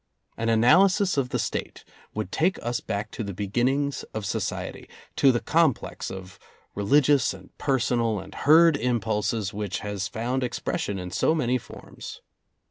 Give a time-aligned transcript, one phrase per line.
[0.35, 5.31] An analysis of the State would take us back to the beginnings of society, to
[5.31, 6.39] the complex of
[6.73, 12.19] re ligious and personal and herd impulses which has found expression in so many forms.